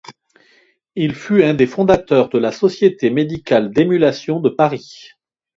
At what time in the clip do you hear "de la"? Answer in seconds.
2.29-2.51